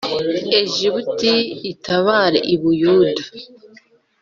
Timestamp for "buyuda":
2.61-3.23